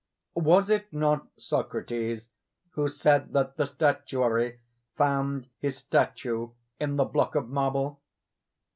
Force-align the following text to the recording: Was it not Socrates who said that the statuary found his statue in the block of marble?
Was 0.41 0.67
it 0.71 0.91
not 0.91 1.27
Socrates 1.37 2.31
who 2.71 2.89
said 2.89 3.33
that 3.33 3.57
the 3.57 3.67
statuary 3.67 4.59
found 4.97 5.45
his 5.59 5.77
statue 5.77 6.49
in 6.79 6.95
the 6.95 7.05
block 7.05 7.35
of 7.35 7.49
marble? 7.49 8.01